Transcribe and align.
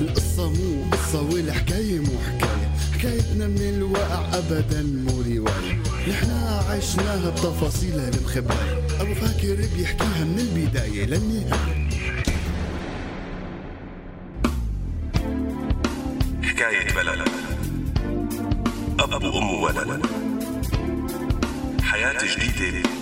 القصة 0.00 0.50
مو 0.50 0.90
قصة 0.92 1.22
والحكاية 1.22 1.98
مو 1.98 2.18
حكاية. 2.26 2.70
حكايتنا 2.94 3.46
من 3.46 3.60
الواقع 3.60 4.38
أبدا 4.38 4.82
مو 4.82 5.20
رواية. 5.20 5.82
نحنا 6.08 6.64
عشناها 6.68 7.30
بتفاصيلها 7.30 8.08
المخباية 8.08 8.86
أبو 9.00 9.14
فاكر 9.14 9.68
بيحكيها 9.76 10.24
من 10.24 10.38
البداية 10.38 11.06
للنهاية. 11.06 11.88
حكاية 16.42 16.94
بلد. 16.94 17.28
أب 19.00 19.24
وأم 19.24 19.50
وولد 19.54 20.06
حياة 21.82 22.18
جديدة. 22.36 22.99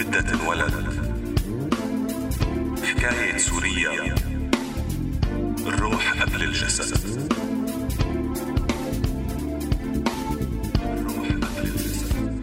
بدها 0.00 0.20
تنولد 0.20 0.74
حكاية 2.84 3.36
سوريا 3.36 4.14
الروح 5.66 6.22
قبل 6.22 6.42
الجسد. 6.42 7.28
الروح 10.82 11.28
قبل 11.28 11.68
الجسد. 11.68 12.40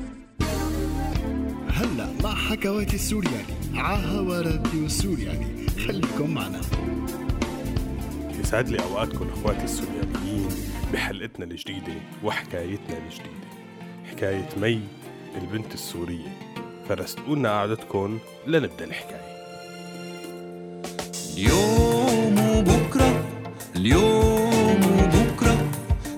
هلا 1.70 2.10
مع 2.24 2.36
حكواتي 2.36 2.96
السورياني. 2.96 3.54
عاها 3.74 4.42
راديو 4.42 4.88
سورياني 4.88 5.68
خليكم 5.70 6.34
معنا. 6.34 6.62
يسعد 8.40 8.70
لي 8.70 8.80
أوقاتكم 8.80 9.30
أخواتي 9.30 9.64
السوريانيين 9.64 10.50
بحلقتنا 10.94 11.46
الجديدة 11.46 11.94
وحكايتنا 12.24 12.98
الجديدة. 12.98 13.48
حكاية 14.12 14.50
مي 14.58 14.82
البنت 15.42 15.74
السورية. 15.74 16.47
فرستقوا 16.90 17.36
لنا 17.36 17.50
قعدتكم 17.50 18.20
لنبدأ 18.48 18.86
الحكاية. 18.86 19.38
اليوم 21.34 22.36
وبكرة 22.40 23.24
اليوم 23.76 24.80
وبكرة 25.00 25.58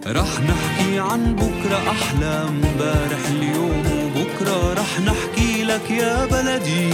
رح 0.08 0.40
نحكي 0.40 1.00
عن 1.00 1.36
بكرة 1.36 1.92
أحلى. 1.92 2.26
امبارح 2.26 3.28
اليوم 3.30 3.84
وبكرة 4.16 4.74
رح 4.74 5.00
نحكي 5.00 5.64
لك 5.64 5.92
يا 5.92 6.26
بلدي. 6.26 6.90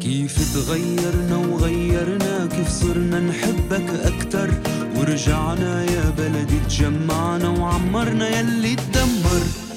كيف 0.00 0.54
تغيرنا 0.54 1.36
وغيرنا 1.36 2.46
كيف 2.46 2.68
صرنا 2.68 3.20
نحبك 3.20 3.88
أكتر. 4.04 4.50
ورجعنا 4.96 5.84
يا 5.84 6.10
بلدي 6.18 6.58
تجمعنا 6.68 7.48
وعمرنا 7.48 8.40
يلي 8.40 8.76
تدمر. 8.76 9.67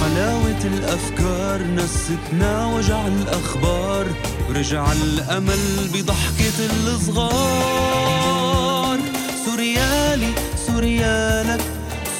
حلاوة 0.00 0.64
الأفكار 0.64 1.62
نستنا 1.62 2.66
وجع 2.66 3.06
الأخبار 3.06 4.06
ورجع 4.48 4.92
الأمل 4.92 5.88
بضحكة 5.94 6.66
الصغار. 6.94 8.18
سوريالي 9.44 10.32
سوريالك 10.66 11.60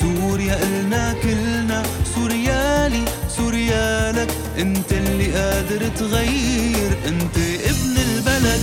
سوريا 0.01 0.63
إلنا 0.63 1.13
كلنا. 1.23 1.83
سوريالي 2.15 3.05
سوريالك 3.29 4.31
أنت 4.59 4.93
اللي 4.93 5.33
قادر 5.33 5.89
تغير 5.89 6.99
أنت 7.07 7.39
ابن 7.39 7.97
البلد. 8.09 8.63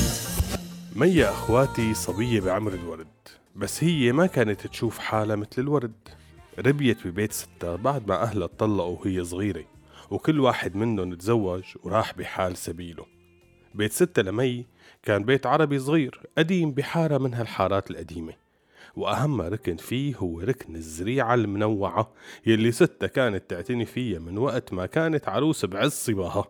مي 0.96 1.26
أخواتي 1.26 1.94
صبية 1.94 2.42
بعمر 2.42 2.74
الورد؟ 2.74 3.08
بس 3.56 3.84
هي 3.84 4.12
ما 4.12 4.26
كانت 4.26 4.68
تشوف 4.68 5.00
حالها 5.00 5.36
مثل 5.36 5.50
الورد. 5.58 5.94
ربيت 6.60 7.08
ببيت 7.08 7.32
ستها 7.32 7.76
بعد 7.76 8.08
ما 8.08 8.24
أهلها 8.24 8.46
اتطلقوا 8.46 8.98
وهي 9.00 9.24
صغيرة 9.24 9.66
وكل 10.12 10.40
واحد 10.40 10.76
منهم 10.76 11.14
تزوج 11.16 11.64
وراح 11.84 12.14
بحال 12.18 12.58
سبيله. 12.58 13.06
بيت 13.74 13.92
ستة 13.92 14.22
لمي 14.22 14.66
كان 15.04 15.24
بيت 15.24 15.46
عربي 15.46 15.80
صغير 15.80 16.22
قديم 16.38 16.72
بحارة 16.72 17.18
من 17.18 17.34
هالحارات 17.34 17.92
القديمة 17.92 18.34
وأهم 18.96 19.42
ركن 19.42 19.76
فيه 19.76 20.16
هو 20.16 20.40
ركن 20.40 20.76
الزريعة 20.76 21.34
المنوعة 21.34 22.12
يلي 22.46 22.72
ستة 22.72 23.08
كانت 23.08 23.50
تعتني 23.50 23.86
فيها 23.86 24.20
من 24.20 24.38
وقت 24.38 24.74
ما 24.74 24.86
كانت 24.86 25.30
عروس 25.30 25.66
بعز 25.66 25.92
صباها 25.92 26.46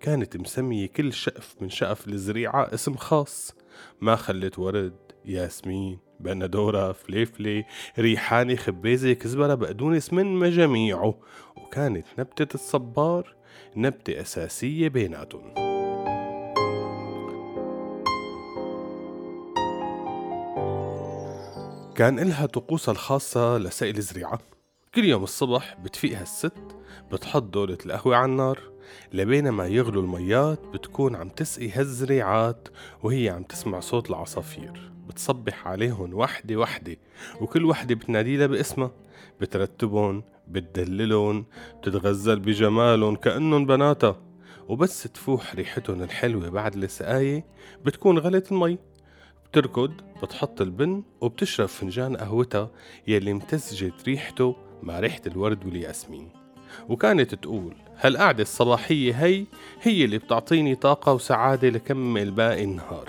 كانت 0.00 0.36
مسمية 0.36 0.86
كل 0.86 1.12
شقف 1.12 1.54
من 1.60 1.70
شقف 1.70 2.08
الزريعة 2.08 2.74
اسم 2.74 2.96
خاص 2.96 3.54
ما 4.00 4.16
خلت 4.16 4.58
ورد 4.58 4.96
ياسمين. 5.24 5.98
بندورة 6.22 6.92
فليفلي 6.92 7.64
ريحاني 7.98 8.56
خبيزة 8.56 9.12
كزبرة 9.12 9.54
بقدونس 9.54 10.12
من 10.12 10.26
مجاميعه. 10.26 11.14
وكانت 11.56 12.06
نبتة 12.18 12.54
الصبار 12.54 13.34
نبتة 13.76 14.20
أساسية 14.20 14.88
بيناتهم. 14.88 15.54
كان 21.94 22.18
إلها 22.18 22.46
طقوسها 22.46 22.92
الخاصة 22.92 23.58
لسقي 23.58 23.90
الزريعة. 23.90 24.38
كل 24.94 25.04
يوم 25.04 25.22
الصبح 25.22 25.76
بتفيقها 25.84 26.22
الست 26.22 26.76
بتحط 27.12 27.42
دولة 27.42 27.78
القهوة 27.86 28.16
على 28.16 28.24
النار. 28.24 28.58
لبينما 29.12 29.66
يغلو 29.66 30.00
الميات 30.00 30.60
بتكون 30.66 31.16
عم 31.16 31.28
تسقي 31.28 31.70
هالزريعات 31.70 32.68
وهي 33.02 33.28
عم 33.28 33.42
تسمع 33.42 33.80
صوت 33.80 34.10
العصافير. 34.10 34.91
بتصبح 35.08 35.68
عليهم 35.68 36.14
وحدة 36.14 36.56
وحدة 36.56 36.96
وكل 37.40 37.64
وحدة 37.64 37.94
بتناديلها 37.94 38.46
باسمها. 38.46 38.90
بترتبهم 39.40 40.22
بتدللهم 40.48 41.44
بتتغزل 41.78 42.40
بجمالهم 42.40 43.16
كأنهم 43.16 43.66
بناتها. 43.66 44.22
وبس 44.68 45.02
تفوح 45.02 45.54
ريحتهم 45.54 46.02
الحلوة 46.02 46.48
بعد 46.48 46.74
السقاية 46.76 47.44
بتكون 47.84 48.18
غلت 48.18 48.52
المي. 48.52 48.78
بتركض 49.50 49.92
بتحط 50.22 50.60
البن 50.60 51.02
وبتشرب 51.20 51.68
فنجان 51.68 52.16
قهوتها 52.16 52.70
يلي 53.08 53.30
امتزجت 53.30 53.94
ريحته 54.06 54.56
مع 54.82 55.00
ريحة 55.00 55.20
الورد 55.26 55.66
والياسمين. 55.66 56.28
وكانت 56.88 57.34
تقول 57.34 57.74
هالقعدة 57.98 58.42
الصباحية 58.42 59.24
هي 59.24 59.46
هي 59.82 60.04
اللي 60.04 60.18
بتعطيني 60.18 60.74
طاقة 60.74 61.12
وسعادة 61.12 61.68
لكمل 61.68 62.30
باقي 62.30 62.64
النهار. 62.64 63.08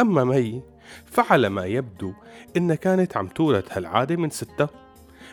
أما 0.00 0.24
مي 0.24 0.62
فعلى 1.04 1.48
ما 1.48 1.66
يبدو 1.66 2.12
إنها 2.56 2.76
كانت 2.76 3.16
عم 3.16 3.28
تورث 3.28 3.72
هالعادة 3.72 4.16
من 4.16 4.30
ستة. 4.30 4.68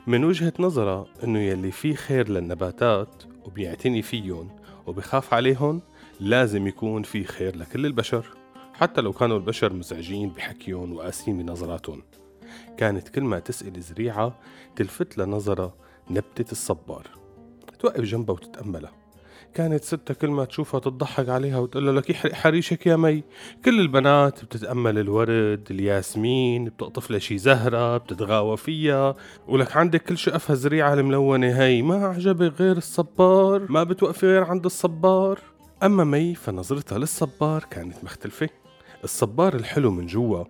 من 0.08 0.24
وجهة 0.24 0.54
نظرها 0.60 1.06
إنه 1.24 1.40
يلي 1.40 1.72
فيه 1.72 1.96
خير 1.96 2.30
للنباتات 2.30 3.24
وبيعتني 3.46 4.02
فيهم 4.02 4.50
وبخاف 4.88 5.34
عليهم 5.34 5.82
لازم 6.20 6.68
يكون 6.68 7.04
في 7.04 7.24
خير 7.24 7.56
لكل 7.56 7.86
البشر 7.86 8.26
حتى 8.74 9.02
لو 9.02 9.14
كانوا 9.14 9.38
البشر 9.38 9.74
مزعجين 9.74 10.30
بحكيهم 10.30 10.94
وقاسين 10.94 11.38
بنظراتهم 11.38 12.04
كانت 12.78 13.10
كل 13.10 13.22
ما 13.22 13.40
تسأل 13.40 13.82
زريعة 13.82 14.36
تلفت 14.76 15.18
لنظرها 15.18 15.74
نبتة 16.10 16.52
الصبار. 16.52 17.08
توقف 17.80 18.02
جنبها 18.02 18.36
وتتأملها. 18.36 19.01
كانت 19.53 19.84
ستة 19.84 20.13
كل 20.13 20.28
ما 20.28 20.46
تشوفها 20.46 20.79
تضحك 20.79 21.29
عليها 21.29 21.59
وتقول 21.59 21.97
لك 21.97 22.09
يحرق 22.09 22.34
حريشك 22.34 22.88
يا 22.88 22.96
مي. 22.96 23.24
كل 23.66 23.79
البنات 23.79 24.46
بتتأمل 24.46 25.00
الورد 25.00 25.68
الياسمين 25.72 26.66
بتقطف 26.66 27.12
لها 27.12 27.19
شي 27.19 27.38
زهرة 27.38 27.97
بتتغاوى 27.97 28.57
فيها. 28.57 29.16
ولك 29.47 29.78
عندك 29.78 30.03
كل 30.03 30.18
شقفها 30.18 30.56
زريعة 30.56 30.94
الملونة 30.94 31.62
هي. 31.62 31.81
ما 31.81 32.06
عجبك 32.06 32.59
غير 32.59 32.78
الصبار؟ 32.78 33.72
ما 33.72 33.84
بتوقفي 33.84 34.25
غير 34.28 34.44
عند 34.44 34.66
الصبار؟ 34.66 35.40
أما 35.84 36.03
مي 36.03 36.35
فنظرتها 36.35 36.97
للصبار 36.97 37.63
كانت 37.72 38.03
مختلفة. 38.03 38.50
الصبار 39.03 39.56
الحلو 39.56 39.91
من 39.91 40.06
جوا 40.06 40.44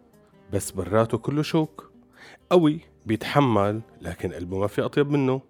بس 0.53 0.71
براته 0.71 1.17
كله 1.17 1.41
شوك. 1.41 1.91
قوي 2.49 2.79
بيتحمل 3.05 3.81
لكن 4.01 4.31
قلبه 4.31 4.59
ما 4.59 4.67
في 4.67 4.81
أطيب 4.81 5.11
منه. 5.11 5.41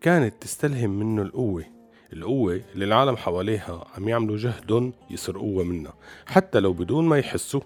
كانت 0.00 0.34
تستلهم 0.40 0.90
منه 0.90 1.22
القوة. 1.22 1.77
القوة 2.12 2.60
اللي 2.74 2.84
العالم 2.84 3.16
حواليها 3.16 3.86
عم 3.96 4.08
يعملوا 4.08 4.36
جهدهم 4.36 4.92
يسرقوها 5.10 5.64
منها 5.64 5.92
حتى 6.26 6.60
لو 6.60 6.72
بدون 6.72 7.04
ما 7.04 7.18
يحسوا. 7.18 7.60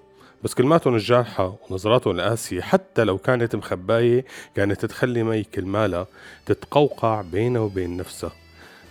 بس 0.45 0.55
كلماتهم 0.55 0.95
الجارحة 0.95 1.57
ونظراتهم 1.71 2.17
القاسية 2.17 2.61
حتى 2.61 3.05
لو 3.05 3.19
كانت 3.19 3.57
مخباية 3.57 4.25
كانت 4.55 4.85
تخلي 4.85 5.23
مي 5.23 5.45
كلمالها 5.45 6.07
تتقوقع 6.47 7.23
بينها 7.23 7.61
وبين 7.61 7.97
نفسها. 7.97 8.33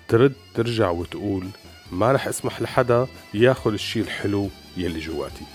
ترد 0.07 0.33
ترجع 0.56 0.89
وتقول 0.89 1.48
ما 1.92 2.12
رح 2.12 2.27
أسمح 2.27 2.62
لحدا 2.62 3.07
ياخذ 3.33 3.74
الشي 3.74 4.01
الحلو 4.01 4.50
يلي 4.77 5.00
جواتي. 5.00 5.45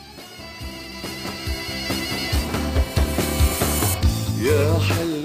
يا 4.42 4.78
حلوة 4.78 5.15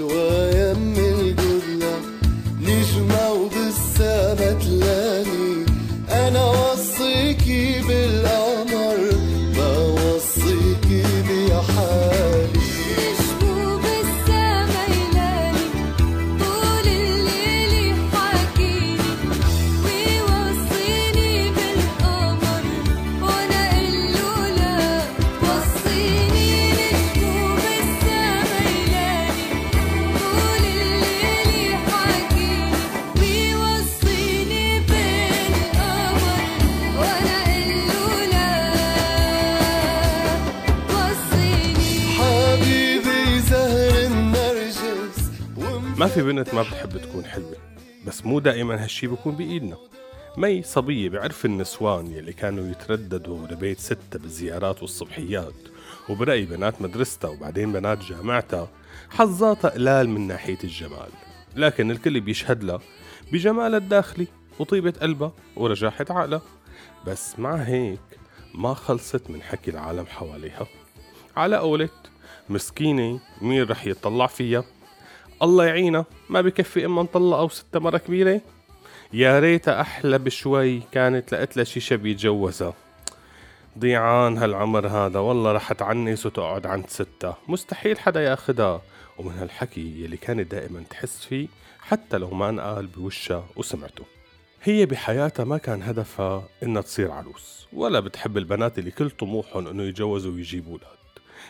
في 46.14 46.22
بنت 46.22 46.54
ما 46.54 46.62
بتحب 46.62 46.98
تكون 46.98 47.24
حلوة 47.24 47.56
بس 48.06 48.26
مو 48.26 48.38
دائما 48.38 48.84
هالشي 48.84 49.06
بكون 49.06 49.36
بإيدنا. 49.36 49.76
مي 50.36 50.62
صبية 50.62 51.08
بعرف 51.08 51.44
النسوان 51.44 52.06
يلي 52.06 52.32
كانوا 52.32 52.70
يترددوا 52.70 53.46
لبيت 53.46 53.80
ستة 53.80 54.18
بالزيارات 54.18 54.82
والصبحيات 54.82 55.54
وبرأي 56.08 56.44
بنات 56.44 56.82
مدرستها 56.82 57.30
وبعدين 57.30 57.72
بنات 57.72 57.98
جامعتها 57.98 58.68
حظاتها 59.10 59.70
قلال 59.70 60.08
من 60.08 60.26
ناحية 60.26 60.58
الجمال. 60.64 61.08
لكن 61.56 61.90
الكل 61.90 62.20
بيشهد 62.20 62.64
لها 62.64 62.80
بجمالها 63.32 63.78
الداخلي 63.78 64.26
وطيبة 64.58 64.94
قلبها 65.00 65.32
ورجاحة 65.56 66.06
عقلها. 66.10 66.42
بس 67.06 67.38
مع 67.38 67.54
هيك 67.54 68.00
ما 68.54 68.74
خلصت 68.74 69.30
من 69.30 69.42
حكي 69.42 69.70
العالم 69.70 70.06
حواليها. 70.06 70.66
على 71.36 71.56
قولة 71.56 71.88
مسكينة 72.48 73.20
مين 73.42 73.62
رح 73.62 73.86
يطلع 73.86 74.26
فيها؟ 74.26 74.64
الله 75.42 75.64
يعينها 75.64 76.04
ما 76.28 76.40
بكفي 76.40 76.84
إما 76.84 77.02
نطلق 77.02 77.36
أو 77.36 77.48
ستة 77.48 77.80
مرة 77.80 77.98
كبيرة. 77.98 78.40
يا 79.12 79.40
ريتها 79.40 79.80
أحلى 79.80 80.18
بشوي 80.18 80.80
كانت 80.92 81.34
لقت 81.34 81.56
لها 81.56 81.64
شي 81.64 81.80
شب 81.80 82.06
يتجوزها. 82.06 82.74
ضيعان 83.78 84.38
هالعمر 84.38 84.86
هذا. 84.86 85.18
والله 85.18 85.52
رح 85.52 85.72
تعنس 85.72 86.26
وتقعد 86.26 86.66
عند 86.66 86.84
ستة. 86.88 87.34
مستحيل 87.48 87.98
حدا 87.98 88.22
ياخدها. 88.22 88.82
ومن 89.18 89.32
هالحكي 89.32 90.04
يلي 90.04 90.16
كانت 90.16 90.50
دائما 90.50 90.82
تحس 90.90 91.24
فيه 91.24 91.48
حتى 91.80 92.18
لو 92.18 92.30
ما 92.30 92.48
انقال 92.48 92.86
بوشها 92.86 93.44
وسمعته. 93.56 94.04
هي 94.62 94.86
بحياتها 94.86 95.44
ما 95.44 95.58
كان 95.58 95.82
هدفها 95.82 96.44
إنها 96.62 96.82
تصير 96.82 97.10
عروس. 97.10 97.66
ولا 97.72 98.00
بتحب 98.00 98.36
البنات 98.38 98.78
اللي 98.78 98.90
كل 98.90 99.10
طموحهم 99.10 99.66
إنه 99.66 99.82
يتجوزوا 99.82 100.32
ويجيبوا 100.32 100.72
أولاد. 100.72 100.98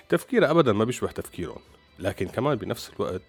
تفكيرها 0.08 0.50
ابدا 0.50 0.72
ما 0.72 0.84
بيشبه 0.84 1.10
تفكيرهم. 1.10 1.60
لكن 1.98 2.28
كمان 2.28 2.56
بنفس 2.56 2.90
الوقت 2.96 3.22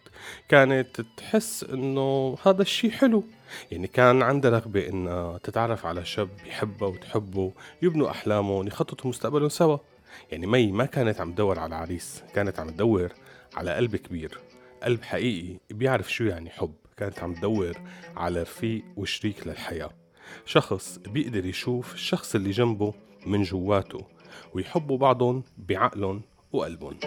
كانت 0.49 1.01
تحس 1.17 1.63
إنه 1.63 2.37
هذا 2.45 2.61
الشيء 2.61 2.91
حلو. 2.91 3.23
يعني 3.71 3.87
كان 3.87 4.21
عندها 4.21 4.51
رغبة 4.51 4.89
إنها 4.89 5.37
تتعرف 5.37 5.85
على 5.85 6.05
شاب 6.05 6.29
يحبها 6.45 6.87
وتحبه 6.87 7.51
يبنوا 7.81 8.09
أحلامهم 8.09 8.67
يخططوا 8.67 9.09
مستقبلهم 9.09 9.49
سوا. 9.49 9.77
يعني 10.31 10.47
مي 10.47 10.71
ما 10.71 10.85
كانت 10.85 11.21
عم 11.21 11.31
تدور 11.31 11.59
على 11.59 11.75
عريس 11.75 12.23
كانت 12.35 12.59
عم 12.59 12.69
تدور 12.69 13.13
على 13.55 13.75
قلب 13.75 13.95
كبير. 13.95 14.39
قلب 14.83 15.03
حقيقي 15.03 15.57
بيعرف 15.69 16.13
شو 16.13 16.23
يعني 16.23 16.49
حب. 16.49 16.73
كانت 16.97 17.19
عم 17.19 17.33
تدور 17.33 17.77
على 18.17 18.41
رفيق 18.41 18.83
وشريك 18.97 19.47
للحياة. 19.47 19.89
شخص 20.45 20.97
بيقدر 20.97 21.45
يشوف 21.45 21.93
الشخص 21.93 22.35
اللي 22.35 22.51
جنبه 22.51 22.93
من 23.25 23.43
جواته 23.43 24.05
ويحبوا 24.53 24.97
بعضهم 24.97 25.43
بعقلهم 25.57 26.21
وقلبهم. 26.51 26.97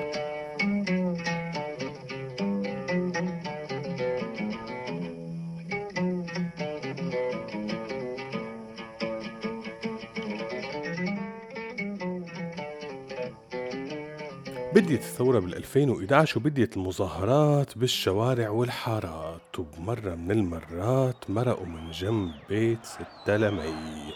بديت 14.75 15.01
الثورة 15.01 15.39
بال 15.39 15.57
2011 15.57 16.39
وبديت 16.39 16.77
المظاهرات 16.77 17.79
بالشوارع 17.79 18.49
والحارات. 18.49 19.59
وبمرة 19.59 20.15
من 20.15 20.31
المرات 20.31 21.31
مرقوا 21.31 21.67
من 21.67 21.91
جنب 21.91 22.33
بيت 22.49 22.85
ستة 22.85 23.37
لمي. 23.37 24.15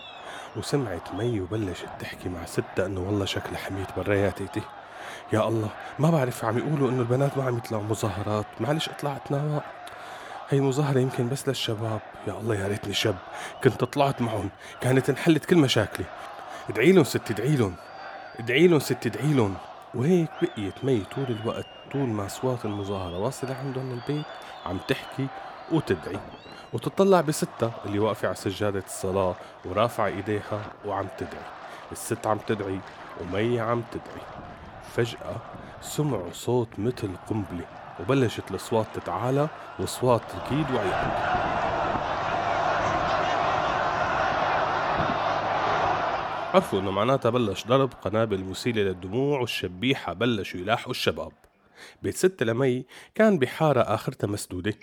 وسمعت 0.56 1.14
مي 1.14 1.40
وبلشت 1.40 1.88
تحكي 2.00 2.28
مع 2.28 2.44
ستة 2.44 2.86
إنه 2.86 3.00
والله 3.00 3.24
شكلها 3.24 3.58
حميت 3.58 3.88
برا 3.96 4.14
يا 4.14 4.30
تيتي. 4.30 4.62
يا 5.32 5.48
الله 5.48 5.68
ما 5.98 6.10
بعرف 6.10 6.44
عم 6.44 6.58
يقولوا 6.58 6.90
إنه 6.90 7.00
البنات 7.00 7.38
ما 7.38 7.44
عم 7.44 7.56
يطلعوا 7.56 7.82
مظاهرات. 7.82 8.46
معلش 8.60 8.88
اطلعت 8.88 9.32
نواق 9.32 9.64
هي 10.48 10.60
مظاهرة 10.60 10.98
يمكن 10.98 11.28
بس 11.28 11.48
للشباب. 11.48 12.00
يا 12.26 12.32
الله 12.32 12.54
يا 12.54 12.68
ريتني 12.68 12.94
شاب 12.94 13.16
كنت 13.64 13.84
طلعت 13.84 14.22
معهم. 14.22 14.50
كانت 14.80 15.10
انحلت 15.10 15.44
كل 15.44 15.56
مشاكلي. 15.56 16.06
ادعي 16.70 16.92
لهم 16.92 17.04
ست 17.04 17.30
ادعي 17.30 17.56
لهم. 17.56 17.74
ادعي 18.38 18.66
لهم 18.66 18.78
ست 18.80 19.06
ادعي 19.06 19.32
لهم. 19.32 19.54
وهيك 19.94 20.30
بقيت 20.42 20.84
مي 20.84 21.04
طول 21.14 21.36
الوقت 21.42 21.66
طول 21.92 22.08
ما 22.08 22.26
أصوات 22.26 22.64
المظاهرة 22.64 23.18
واصلة 23.18 23.54
عندهم 23.54 23.90
البيت 23.92 24.24
عم 24.66 24.78
تحكي 24.88 25.26
وتدعي. 25.72 26.18
وتطلع 26.72 27.20
بستها 27.20 27.72
اللي 27.86 27.98
واقفة 27.98 28.28
على 28.28 28.36
سجادة 28.36 28.82
الصلاة 28.86 29.34
ورافعة 29.64 30.06
إيديها 30.06 30.62
وعم 30.84 31.06
تدعي. 31.18 31.42
الست 31.92 32.26
عم 32.26 32.38
تدعي 32.38 32.80
ومي 33.20 33.60
عم 33.60 33.82
تدعي. 33.92 34.26
فجأة 34.92 35.36
سمعوا 35.80 36.32
صوت 36.32 36.68
مثل 36.78 37.10
قنبلة 37.28 37.66
وبلشت 38.00 38.50
الأصوات 38.50 38.86
تتعالى 38.94 39.48
وأصوات 39.78 40.22
تكيد 40.32 40.70
وعياط 40.70 41.49
عرفوا 46.54 46.80
انه 46.80 46.90
معناتها 46.90 47.30
بلش 47.30 47.66
ضرب 47.66 47.92
قنابل 47.92 48.44
مسيلة 48.44 48.82
للدموع 48.82 49.40
والشبيحة 49.40 50.12
بلشوا 50.12 50.60
يلاحقوا 50.60 50.90
الشباب. 50.90 51.32
بيت 52.02 52.16
ست 52.16 52.42
لمي 52.42 52.84
كان 53.14 53.38
بحارة 53.38 53.80
آخرتها 53.80 54.28
مسدودة. 54.28 54.74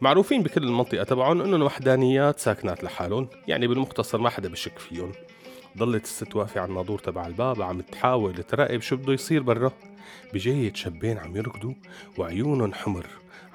معروفين 0.00 0.42
بكل 0.42 0.62
المنطقة 0.62 1.04
تبعهم 1.04 1.40
إنهم 1.40 1.62
وحدانيات 1.62 2.38
ساكنات 2.38 2.84
لحالهم 2.84 3.28
يعني 3.48 3.66
بالمختصر 3.66 4.18
ما 4.18 4.30
حدا 4.30 4.48
بشك 4.48 4.78
فيهم. 4.78 5.12
ضلت 5.78 6.04
الست 6.04 6.36
واقفة 6.36 6.60
على 6.60 6.68
الناظور 6.68 6.98
تبع 6.98 7.26
الباب 7.26 7.62
عم 7.62 7.80
تحاول 7.80 8.42
تراقب 8.42 8.80
شو 8.80 8.96
بده 8.96 9.12
يصير 9.12 9.42
برا. 9.42 9.72
بجاية 10.34 10.74
شابين 10.74 11.18
عم 11.18 11.36
يركضوا 11.36 11.74
وعيونهم 12.18 12.74
حمر. 12.74 13.06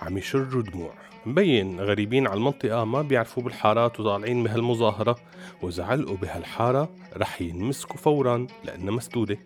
عم 0.01 0.17
يشروا 0.17 0.61
دموع. 0.61 0.93
مبين 1.25 1.79
غريبين 1.79 2.27
على 2.27 2.37
المنطقة 2.37 2.83
ما 2.83 3.01
بيعرفوا 3.01 3.43
بالحارات 3.43 3.99
وطالعين 3.99 4.43
بهالمظاهرة. 4.43 5.15
وإذا 5.61 5.83
علقوا 5.83 6.17
بهالحارة 6.17 6.89
رح 7.17 7.41
ينمسكوا 7.41 7.97
فورا 7.97 8.47
لأنها 8.63 8.93
مسدودة. 8.93 9.37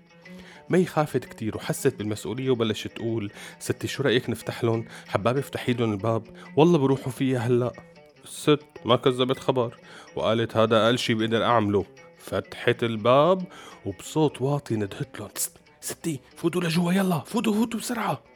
مي 0.70 0.86
خافت 0.86 1.26
كتير 1.26 1.58
وحست 1.58 1.96
بالمسؤولية 1.96 2.50
وبلشت 2.50 2.88
تقول 2.88 3.32
ستي 3.60 3.88
شو 3.88 4.04
رأيك 4.04 4.30
نفتح 4.30 4.64
لهم؟ 4.64 4.86
حبابة 5.08 5.40
افتحي 5.40 5.74
لهم 5.74 5.92
الباب. 5.92 6.24
والله 6.58 6.78
بروحوا 6.78 7.12
فيها 7.12 7.40
هلأ. 7.40 7.74
الست 8.24 8.66
ما 8.86 8.96
كذبت 8.96 9.40
خبر. 9.40 9.78
وقالت 10.16 10.58
هذا 10.58 10.86
أقل 10.86 10.98
شي 10.98 11.14
بقدر 11.14 11.44
أعمله. 11.44 11.86
فتحت 12.18 12.84
الباب 12.84 13.44
وبصوت 13.86 14.42
واطي 14.42 14.76
ندهت 14.76 15.20
لهم 15.20 15.30
ستي 15.82 16.20
فوتوا 16.36 16.62
لجوا 16.62 16.94
يلا 16.94 17.20
فوتوا 17.20 17.54
فوتوا 17.54 17.80
بسرعة. 17.80 18.33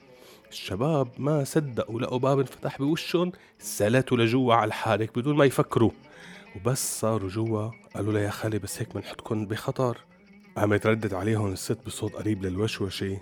الشباب 0.50 1.08
ما 1.18 1.44
صدقوا 1.44 2.00
لقوا 2.00 2.20
باب 2.20 2.40
انفتح 2.40 2.78
بوشهم 2.78 3.32
سلتوا 3.60 4.18
لجوا 4.18 4.54
على 4.54 4.68
الحارك 4.68 5.20
بدون 5.20 5.36
ما 5.36 5.46
يفكروا. 5.46 5.92
وبس 6.56 7.00
صاروا 7.00 7.30
جوا 7.30 7.72
قالوا 7.96 8.14
لها 8.14 8.22
يا 8.22 8.30
خالي 8.30 8.60
بس 8.60 8.80
هيك 8.80 8.94
بنحطكم 8.94 9.46
بخطر. 9.46 9.98
قامت 10.58 10.88
ردت 10.88 11.14
عليهم 11.14 11.52
الست 11.54 11.78
بصوت 11.86 12.14
قريب 12.14 12.46
للوشوشة. 12.46 13.20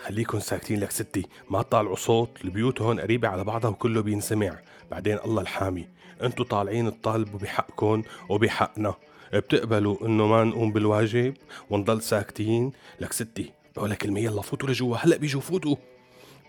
خليكن 0.00 0.40
ساكتين 0.40 0.80
لك 0.80 0.90
ستي 0.90 1.26
ما 1.50 1.62
تطالعوا 1.62 1.96
صوت 1.96 2.44
البيوت 2.44 2.82
هون 2.82 3.00
قريبة 3.00 3.28
على 3.28 3.44
بعضها 3.44 3.70
وكله 3.70 4.00
بينسمع. 4.00 4.58
بعدين 4.90 5.18
الله 5.24 5.42
الحامي 5.42 5.88
انتو 6.22 6.44
طالعين 6.44 7.00
تطالبوا 7.00 7.38
بحقكن 7.38 8.02
وبحقنا. 8.28 8.94
بتقبلوا 9.34 10.06
انه 10.06 10.26
ما 10.26 10.44
نقوم 10.44 10.72
بالواجب 10.72 11.34
ونضل 11.70 12.02
ساكتين؟ 12.02 12.72
لك 13.00 13.12
ستي 13.12 13.52
ولا 13.76 13.94
كلمة 13.94 14.20
يلا 14.20 14.42
فوتوا 14.42 14.68
لجوا 14.68 14.96
هلا 14.96 15.16
بيجوا 15.16 15.40
فوتوا. 15.40 15.76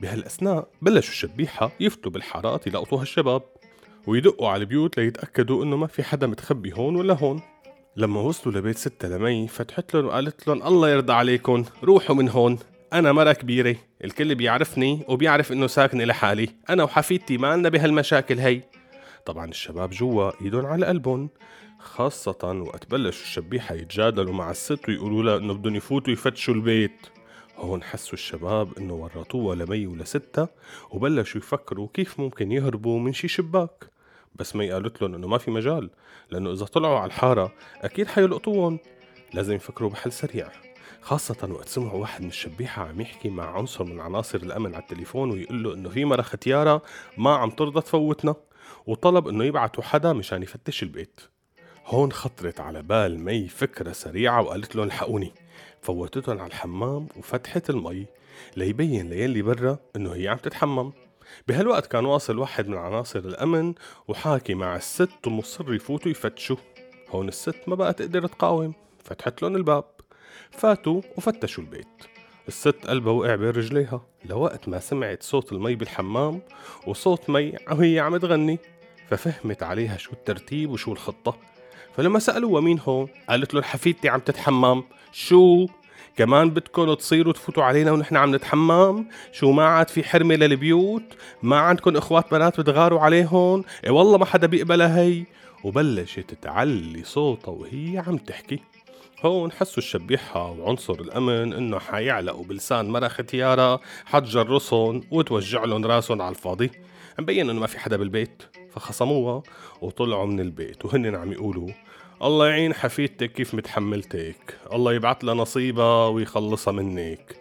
بهالأثناء 0.02 0.68
بلشوا 0.82 1.12
الشبيحة 1.12 1.72
يفتوا 1.80 2.12
بالحارات 2.12 2.68
يلقطوا 2.68 3.02
هالشباب 3.02 3.42
ويدقوا 4.08 4.50
على 4.50 4.62
البيوت 4.62 4.98
ليتأكدوا 4.98 5.64
إنه 5.64 5.78
ما 5.78 5.88
في 5.88 6.04
حدا 6.04 6.28
متخبي 6.28 6.74
هون 6.74 6.96
ولا 6.96 7.14
هون. 7.14 7.42
لما 7.98 8.22
وصلوا 8.22 8.56
لبيت 8.56 8.78
ستة 8.78 9.08
لمي 9.08 9.48
فتحت 9.48 9.94
لهم 9.94 10.06
وقالت 10.06 10.48
لهم 10.48 10.64
الله 10.64 10.90
يرضى 10.90 11.14
عليكم 11.14 11.66
روحوا 11.84 12.16
من 12.16 12.30
هون 12.30 12.60
أنا 12.94 13.12
مرة 13.12 13.34
كبيرة 13.34 13.76
الكل 14.04 14.36
بيعرفني 14.36 15.06
وبيعرف 15.08 15.52
إنه 15.52 15.68
ساكنة 15.68 16.04
لحالي 16.04 16.50
أنا 16.70 16.84
وحفيدتي 16.84 17.38
ما 17.38 17.58
لنا 17.58 17.70
بهالمشاكل 17.70 18.40
هي. 18.40 18.62
طبعا 19.26 19.46
الشباب 19.50 19.90
جوا 19.90 20.32
إيدهم 20.42 20.66
على 20.66 20.86
قلبهم 20.86 21.30
خاصة 21.80 22.64
وقت 22.68 22.92
بلشوا 22.92 23.24
الشبيحة 23.24 23.76
يتجادلوا 23.76 24.34
مع 24.34 24.52
الست 24.52 24.90
ويقولوا 24.90 25.24
لها 25.24 25.38
إنه 25.38 25.54
بدهم 25.54 25.76
يفوتوا 25.76 26.14
يفتشوا 26.14 26.54
البيت. 26.54 27.08
هون 27.62 27.84
حسوا 27.84 28.14
الشباب 28.14 28.78
إنه 28.78 28.94
ورطوها 28.94 29.56
لمي 29.56 29.88
ولستة 29.88 30.48
وبلشوا 30.92 31.42
يفكروا 31.42 31.88
كيف 31.94 32.20
ممكن 32.20 32.52
يهربوا 32.52 33.00
من 33.00 33.14
شي 33.14 33.28
شباك. 33.28 33.90
بس 34.36 34.56
مي 34.56 34.72
قالت 34.72 35.02
لهم 35.02 35.16
إنه 35.16 35.28
ما 35.28 35.38
في 35.38 35.52
مجال 35.52 35.90
لأنه 36.30 36.52
إذا 36.52 36.66
طلعوا 36.66 37.00
على 37.00 37.08
الحارة 37.08 37.54
أكيد 37.82 38.08
حيلقطوهم. 38.08 38.80
لازم 39.34 39.56
يفكروا 39.56 39.90
بحل 39.90 40.12
سريع 40.12 40.52
خاصة 41.02 41.50
وقت 41.52 41.68
سمعوا 41.68 42.02
واحد 42.02 42.22
من 42.22 42.28
الشبيحة 42.28 42.88
عم 42.88 43.02
يحكي 43.02 43.30
مع 43.30 43.58
عنصر 43.58 43.84
من 43.84 44.00
عناصر 44.00 44.38
الأمن 44.38 44.76
على 44.76 44.84
التليفون 44.84 45.32
ويقول 45.32 45.64
له 45.64 45.74
إنه 45.74 45.90
في 45.90 46.06
مرة 46.06 46.22
ختيارة 46.22 46.82
ما 47.18 47.36
عم 47.36 47.50
ترضى 47.50 47.82
تفوتنا 47.82 48.36
وطلب 48.88 49.28
إنه 49.28 49.44
يبعتوا 49.44 49.84
حدا 49.84 50.14
مشان 50.14 50.44
يفتش 50.44 50.84
البيت. 50.84 51.22
هون 51.86 52.12
خطرت 52.12 52.60
على 52.60 52.82
بال 52.82 53.20
مي 53.20 53.48
فكرة 53.48 53.92
سريعة 53.92 54.42
وقالت 54.42 54.76
لهم 54.76 54.86
الحقوني. 54.86 55.34
فوتتهم 55.82 56.40
على 56.40 56.48
الحمام 56.48 57.08
وفتحت 57.18 57.70
المي 57.70 58.06
ليبين 58.58 59.10
ليلي 59.10 59.42
برا 59.42 59.78
إنه 59.96 60.14
هي 60.14 60.28
عم 60.28 60.38
تتحمم. 60.38 60.92
بهالوقت 61.48 61.88
كان 61.88 62.06
واصل 62.06 62.38
واحد 62.38 62.68
من 62.68 62.78
عناصر 62.78 63.20
الأمن 63.20 63.74
وحاكي 64.08 64.54
مع 64.54 64.76
الست 64.76 65.28
ومصر 65.28 65.74
يفوتوا 65.74 66.12
يفتشوا. 66.12 66.58
هون 67.10 67.28
الست 67.28 67.56
ما 67.68 67.76
بقى 67.76 67.94
تقدر 67.94 68.28
تقاوم 68.28 68.74
فتحت 69.04 69.42
لهم 69.42 69.56
الباب. 69.56 69.84
فاتوا 70.52 71.02
وفتشوا 71.18 71.64
البيت. 71.64 71.88
الست 72.48 72.88
قلبها 72.88 73.14
وقع 73.14 73.36
بين 73.36 73.50
رجليها. 73.50 74.06
لوقت 74.26 74.70
ما 74.70 74.80
سمعت 74.80 75.24
صوت 75.24 75.52
المي 75.52 75.76
بالحمام 75.76 76.42
وصوت 76.88 77.30
مي 77.30 77.54
وهي 77.72 78.00
عم 78.00 78.18
تغني 78.18 78.60
ففهمت 79.10 79.64
عليها 79.64 79.98
شو 79.98 80.12
الترتيب 80.12 80.72
وشو 80.72 80.92
الخطة. 80.92 81.38
فلما 81.98 82.20
سألوها 82.20 82.62
مين 82.62 82.80
هون 82.80 83.08
قالت 83.30 83.54
له 83.54 83.62
حفيدتي 83.62 84.10
عم 84.10 84.20
تتحمم. 84.20 84.84
شو؟ 85.12 85.68
كمان 86.18 86.50
بدكم 86.50 86.94
تصيروا 86.94 87.34
تفوتوا 87.34 87.64
علينا 87.64 87.92
ونحن 87.92 88.16
عم 88.16 88.36
نتحمم؟ 88.36 89.06
شو 89.32 89.52
ما 89.52 89.66
عاد 89.66 89.90
في 89.90 90.04
حرمة 90.04 90.36
للبيوت؟ 90.36 91.04
ما 91.44 91.60
عندكم 91.60 91.98
إخوات 91.98 92.32
بنات 92.32 92.60
بتغاروا 92.60 93.00
عليهم؟ 93.00 93.64
اي 93.86 93.90
والله 93.90 94.18
ما 94.18 94.26
حدا 94.26 94.48
بيقبلها 94.48 95.02
هي. 95.02 95.24
وبلشت 95.64 96.34
تعلي 96.42 97.04
صوتها 97.04 97.52
وهي 97.52 98.04
عم 98.08 98.18
تحكي. 98.18 98.60
هون 99.26 99.52
حسوا 99.52 99.78
الشبيحة 99.78 100.52
وعنصر 100.52 100.94
الأمن 100.94 101.54
إنه 101.54 101.80
حيعلقوا 101.80 102.44
بلسان 102.44 102.90
مرة 102.90 103.08
ختيارة 103.08 103.82
حتجرسهم 104.06 105.04
وتوجع 105.12 105.66
لهم 105.66 105.86
راسهم 105.86 106.22
على 106.22 106.36
الفاضي. 106.36 106.72
مبين 107.20 107.50
إنه 107.50 107.60
ما 107.60 107.68
في 107.68 107.80
حدا 107.80 107.98
بالبيت. 107.98 108.44
فخصموها 108.72 109.44
وطلعوا 109.82 110.26
من 110.26 110.40
البيت 110.40 110.86
وهن 110.86 111.16
عم 111.16 111.32
يقولوا 111.32 111.70
الله 112.24 112.48
يعين 112.48 112.74
حفيدتك 112.74 113.32
كيف 113.32 113.56
متحملتك 113.56 114.58
الله 114.74 114.94
يبعث 114.94 115.24
لها 115.24 115.34
نصيبها 115.34 116.08
ويخلصها 116.08 116.72
منك. 116.72 117.36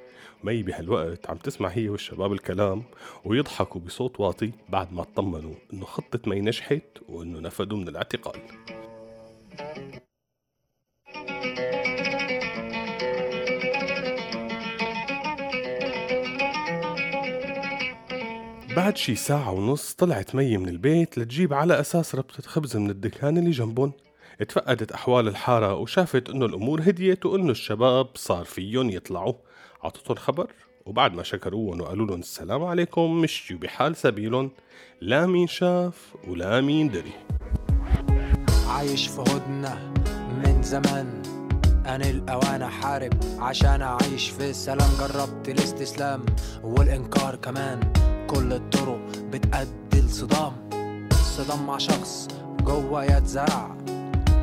مي 0.44 0.62
بهالوقت 0.62 1.30
عم 1.30 1.36
تسمع 1.36 1.68
هي 1.68 1.88
والشباب 1.88 2.32
الكلام 2.32 2.82
ويضحكوا 3.24 3.80
بصوت 3.80 4.20
واطي 4.20 4.50
بعد 4.68 4.92
ما 4.92 5.02
اطمنوا 5.02 5.54
إنه 5.72 5.84
خطة 5.84 6.20
مي 6.26 6.40
نجحت 6.40 6.82
وإنه 7.08 7.40
نفدوا 7.40 7.78
من 7.78 7.88
الاعتقال. 7.88 8.40
بعد 18.76 18.96
شي 18.96 19.14
ساعة 19.14 19.52
ونص 19.52 19.94
طلعت 19.94 20.34
مي 20.34 20.56
من 20.56 20.68
البيت 20.68 21.18
لتجيب 21.18 21.52
على 21.54 21.80
أساس 21.80 22.14
ربطة 22.14 22.42
خبز 22.42 22.76
من 22.76 22.90
الدكان 22.90 23.38
اللي 23.38 23.50
جنبهم. 23.50 23.92
اتفقدت 24.40 24.92
أحوال 24.92 25.28
الحارة 25.28 25.74
وشافت 25.74 26.28
إنه 26.28 26.46
الأمور 26.46 26.80
هديت 26.80 27.26
وإنه 27.26 27.50
الشباب 27.50 28.06
صار 28.14 28.44
فيهم 28.44 28.90
يطلعوا. 28.90 29.34
عطتهم 29.82 30.16
خبر 30.16 30.52
وبعد 30.86 31.14
ما 31.14 31.22
شكروهم 31.22 31.80
وقالوا 31.80 32.06
لهم 32.06 32.20
السلام 32.20 32.64
عليكم 32.64 33.20
مشيوا 33.20 33.60
بحال 33.60 33.96
سبيلهم. 33.96 34.50
لا 35.00 35.26
مين 35.26 35.46
شاف 35.46 36.14
ولا 36.28 36.60
مين 36.60 36.90
دري. 36.90 37.12
عايش 38.68 39.08
في 39.08 39.20
هدنة 39.20 39.92
من 40.44 40.62
زمان 40.62 41.22
أنا 41.86 42.10
الأوان 42.10 42.62
أحارب 42.62 43.12
عشان 43.38 43.82
أعيش 43.82 44.30
في 44.30 44.50
السلام 44.50 44.90
جربت 45.00 45.48
الاستسلام 45.48 46.26
والإنكار 46.62 47.36
كمان. 47.36 47.92
كل 48.30 48.52
الطرق 48.52 49.00
بتأدي 49.32 50.00
لصدام 50.00 50.52
صدام 51.12 51.66
مع 51.66 51.78
شخص 51.78 52.28
جوا 52.60 53.02
يتزرع. 53.02 53.76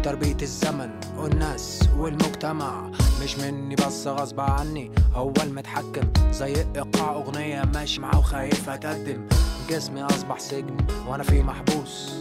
تربية 0.04 0.38
الزمن 0.42 0.90
والناس 1.18 1.90
والمجتمع. 1.98 2.92
مش 3.24 3.40
مني 3.40 3.76
بس 3.76 4.08
غصب 4.08 4.40
عني 4.40 4.92
هو 5.14 5.34
المتحكم. 5.44 6.32
زي 6.32 6.56
إيقاع 6.76 7.14
أغنية 7.14 7.64
ماشي 7.74 8.02
معاه 8.02 8.20
وخايف 8.20 8.70
أتقدم. 8.70 9.28
جسمي 9.70 10.04
أصبح 10.04 10.40
سجن 10.40 10.78
وأنا 11.08 11.24
فيه 11.24 11.44
محبوس. 11.44 12.12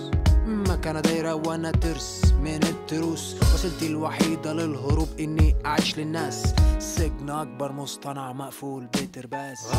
مكانة 0.47 1.01
دايرة 1.01 1.35
وأنا 1.35 1.71
ترس 1.71 2.35
من 2.43 2.61
التروس. 2.63 3.37
وسيلتي 3.55 3.87
الوحيدة 3.87 4.53
للهروب 4.53 5.09
إني 5.21 5.57
أعيش 5.67 5.99
للناس. 5.99 6.55
سجن 6.79 7.31
أكبر 7.31 7.73
مصطنع 7.73 8.33
مقفول 8.33 8.87
بترباس. 8.87 9.73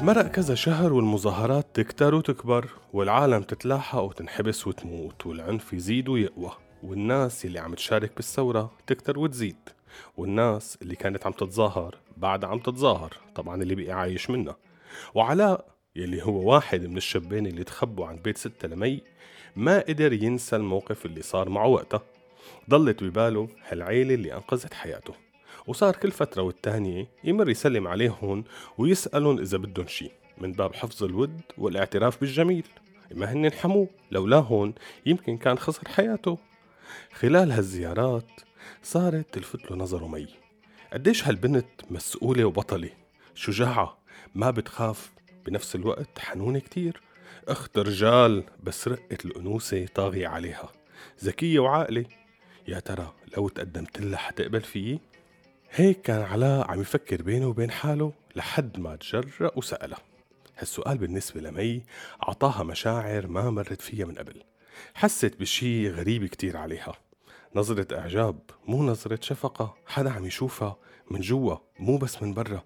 مرق 0.00 0.26
كذا 0.26 0.54
شهر 0.54 0.92
والمظاهرات 0.92 1.66
تكتر 1.74 2.14
وتكبر 2.14 2.68
والعالم 2.92 3.42
تتلاحق 3.42 4.00
وتنحبس 4.00 4.66
وتموت 4.66 5.26
والعنف 5.26 5.72
يزيد 5.72 6.08
ويقوى 6.08 6.50
والناس 6.82 7.44
اللي 7.44 7.58
عم 7.58 7.74
تشارك 7.74 8.12
بالثورة 8.16 8.72
تكتر 8.86 9.18
وتزيد 9.18 9.56
والناس 10.16 10.78
اللي 10.82 10.96
كانت 10.96 11.26
عم 11.26 11.32
تتظاهر 11.32 11.98
بعد 12.16 12.44
عم 12.44 12.58
تتظاهر 12.58 13.16
طبعا 13.34 13.62
اللي 13.62 13.74
بقي 13.74 13.92
عايش 13.92 14.30
منها. 14.30 14.56
وعلاء 15.14 15.64
يلي 15.96 16.22
هو 16.22 16.52
واحد 16.52 16.86
من 16.86 16.96
الشابين 16.96 17.46
اللي 17.46 17.64
تخبوا 17.64 18.06
عن 18.06 18.16
بيت 18.16 18.38
ستة 18.38 18.68
لمي 18.68 19.00
ما 19.56 19.78
قدر 19.80 20.12
ينسى 20.12 20.56
الموقف 20.56 21.06
اللي 21.06 21.22
صار 21.22 21.48
معه 21.48 21.66
وقتها. 21.66 22.02
ضلت 22.70 23.04
بباله 23.04 23.48
هالعيلة 23.68 24.14
اللي 24.14 24.34
أنقذت 24.34 24.74
حياته. 24.74 25.23
وصار 25.66 25.96
كل 25.96 26.10
فترة 26.10 26.42
والتانية 26.42 27.08
يمر 27.24 27.50
يسلم 27.50 27.88
عليهم 27.88 28.44
ويسألهم 28.78 29.38
إذا 29.38 29.58
بدهم 29.58 29.86
شي 29.86 30.10
من 30.38 30.52
باب 30.52 30.74
حفظ 30.74 31.04
الود 31.04 31.40
والاعتراف 31.58 32.20
بالجميل. 32.20 32.66
ما 33.14 33.32
هن 33.32 33.52
حموه 33.52 33.88
لولاهن 34.10 34.72
يمكن 35.06 35.36
كان 35.36 35.58
خسر 35.58 35.88
حياته. 35.88 36.38
خلال 37.12 37.52
هالزيارات 37.52 38.30
صارت 38.82 39.34
تلفت 39.34 39.70
له 39.70 39.76
نظره 39.76 40.06
مي. 40.06 40.26
قديش 40.92 41.28
هالبنت 41.28 41.66
مسؤولة 41.90 42.44
وبطلة. 42.44 42.90
شجاعة 43.34 43.98
ما 44.34 44.50
بتخاف. 44.50 45.12
بنفس 45.46 45.74
الوقت 45.74 46.18
حنونة 46.18 46.58
كتير. 46.58 47.00
أخت 47.48 47.78
رجال 47.78 48.44
بس 48.62 48.88
رقة 48.88 49.18
الأنوثة 49.24 49.86
طاغية 49.86 50.28
عليها. 50.28 50.72
ذكية 51.24 51.58
وعاقلة. 51.58 52.04
يا 52.68 52.80
ترى 52.80 53.12
لو 53.36 53.48
تقدمت 53.48 54.00
لها 54.00 54.18
حتقبل 54.18 54.60
فيي؟ 54.60 55.00
هيك 55.76 56.02
كان 56.02 56.22
علاء 56.22 56.70
عم 56.70 56.80
يفكر 56.80 57.22
بينه 57.22 57.46
وبين 57.46 57.70
حاله 57.70 58.12
لحد 58.36 58.78
ما 58.78 58.96
تجرأ 58.96 59.50
وسألها 59.56 59.98
هالسؤال 60.58 60.98
بالنسبة 60.98 61.40
لمي 61.40 61.82
عطاها 62.20 62.62
مشاعر 62.62 63.26
ما 63.26 63.50
مرت 63.50 63.80
فيها 63.80 64.06
من 64.06 64.14
قبل. 64.14 64.42
حست 64.94 65.36
بشي 65.40 65.90
غريب 65.90 66.24
كتير 66.24 66.56
عليها. 66.56 66.94
نظرة 67.54 67.98
إعجاب 67.98 68.38
مو 68.66 68.82
نظرة 68.82 69.18
شفقة. 69.22 69.74
حدا 69.86 70.10
عم 70.10 70.26
يشوفها 70.26 70.76
من 71.10 71.20
جوا 71.20 71.56
مو 71.78 71.96
بس 71.96 72.22
من 72.22 72.34
برا. 72.34 72.62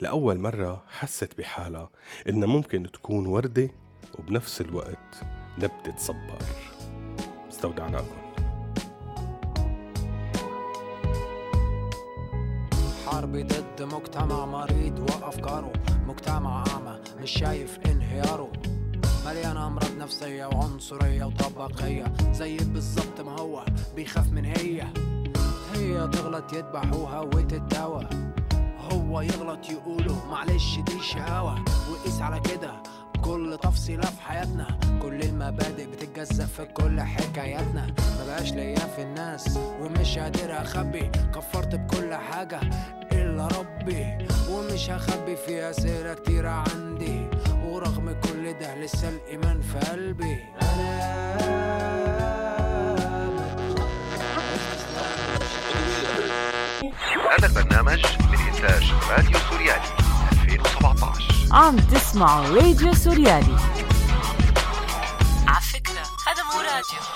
لأول 0.00 0.38
مرة 0.38 0.84
حست 0.88 1.38
بحالها 1.38 1.90
إنها 2.28 2.48
ممكن 2.48 2.90
تكون 2.92 3.26
وردة 3.26 3.70
وبنفس 4.18 4.60
الوقت 4.60 5.22
نبتة 5.58 5.96
صبار 5.96 6.42
استودعناكم. 7.48 8.23
حربي 13.14 13.42
ضد 13.42 13.82
مجتمع 13.82 14.46
مريض 14.46 14.98
وأفكاره 14.98 15.72
مجتمع 16.08 16.64
أعمى 16.68 16.98
مش 17.22 17.30
شايف 17.30 17.78
انهياره. 17.86 18.52
مليان 19.26 19.56
أمراض 19.56 19.96
نفسية 19.98 20.46
وعنصرية 20.46 21.24
وطبقية 21.24 22.12
زي 22.32 22.56
بالظبط 22.56 23.20
ما 23.20 23.40
هو 23.40 23.64
بيخاف 23.96 24.32
من 24.32 24.44
هي. 24.44 24.86
هي 25.74 26.08
تغلط 26.08 26.52
يذبحوها 26.52 27.20
وتتداوى 27.20 28.08
هو 28.92 29.20
يغلط 29.20 29.70
يقولوا 29.70 30.16
معلش 30.30 30.78
دي 30.78 31.02
شقاوة 31.02 31.64
وقيس 31.90 32.20
على 32.20 32.40
كده 32.40 32.70
كل 33.24 33.58
تفصيلة 33.62 34.02
في 34.02 34.22
حياتنا. 34.22 34.78
كل 35.02 35.22
المبادئ 35.22 35.86
بتتجزأ 35.86 36.46
في 36.46 36.64
كل 36.64 37.00
حكاياتنا. 37.00 37.86
مبقاش 38.22 38.52
ليا 38.52 38.78
في 38.78 39.02
الناس 39.02 39.58
ومش 39.80 40.18
قادر 40.18 40.62
أخبي. 40.62 41.10
كفرت 41.34 41.74
بكل 41.74 42.14
حاجة. 42.14 42.60
ومش 44.84 44.90
هخبي 44.90 45.36
في 45.36 45.70
أسئلة 45.70 46.14
كتيرة 46.14 46.50
عندي 46.50 47.30
ورغم 47.64 48.16
كل 48.22 48.58
ده 48.60 48.74
لسه 48.74 49.08
الإيمان 49.08 49.62
في 49.62 49.78
قلبي. 49.78 50.44
هذا 57.32 57.46
البرنامج 57.46 58.06
من 58.30 58.38
إنتاج 58.38 58.92
راديو 59.10 59.38
سوريالي 59.50 59.88
2017 60.32 61.34
عم 61.52 61.76
تسمعوا 61.76 62.46
راديو 62.46 62.94
سوريالي. 62.94 63.56
على 65.46 65.60
فكرة 65.60 66.02
هذا 66.26 66.42
مو 66.42 66.60
راديو. 66.60 67.13